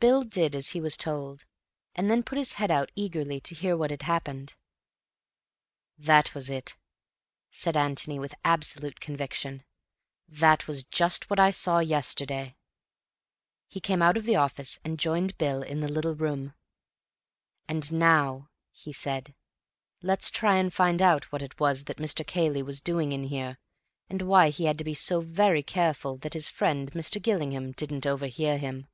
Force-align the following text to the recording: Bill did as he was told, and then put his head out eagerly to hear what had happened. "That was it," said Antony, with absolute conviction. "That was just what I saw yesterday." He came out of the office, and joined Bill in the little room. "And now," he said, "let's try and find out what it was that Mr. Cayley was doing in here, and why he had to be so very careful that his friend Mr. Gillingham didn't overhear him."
Bill 0.00 0.20
did 0.20 0.54
as 0.54 0.68
he 0.72 0.82
was 0.82 0.98
told, 0.98 1.46
and 1.94 2.10
then 2.10 2.22
put 2.22 2.36
his 2.36 2.52
head 2.60 2.70
out 2.70 2.92
eagerly 2.94 3.40
to 3.40 3.54
hear 3.54 3.74
what 3.74 3.90
had 3.90 4.02
happened. 4.02 4.54
"That 5.96 6.34
was 6.34 6.50
it," 6.50 6.76
said 7.50 7.74
Antony, 7.74 8.18
with 8.18 8.34
absolute 8.44 9.00
conviction. 9.00 9.64
"That 10.28 10.68
was 10.68 10.82
just 10.84 11.30
what 11.30 11.40
I 11.40 11.50
saw 11.50 11.78
yesterday." 11.78 12.54
He 13.66 13.80
came 13.80 14.02
out 14.02 14.18
of 14.18 14.24
the 14.26 14.36
office, 14.36 14.78
and 14.84 14.98
joined 14.98 15.38
Bill 15.38 15.62
in 15.62 15.80
the 15.80 15.88
little 15.90 16.14
room. 16.14 16.52
"And 17.66 17.90
now," 17.90 18.50
he 18.72 18.92
said, 18.92 19.34
"let's 20.02 20.28
try 20.30 20.56
and 20.58 20.70
find 20.70 21.00
out 21.00 21.32
what 21.32 21.40
it 21.40 21.58
was 21.58 21.84
that 21.84 21.96
Mr. 21.96 22.26
Cayley 22.26 22.62
was 22.62 22.82
doing 22.82 23.12
in 23.12 23.24
here, 23.24 23.56
and 24.10 24.20
why 24.20 24.50
he 24.50 24.66
had 24.66 24.76
to 24.76 24.84
be 24.84 24.92
so 24.92 25.22
very 25.22 25.62
careful 25.62 26.18
that 26.18 26.34
his 26.34 26.46
friend 26.46 26.92
Mr. 26.92 27.22
Gillingham 27.22 27.72
didn't 27.72 28.04
overhear 28.04 28.58
him." 28.58 28.86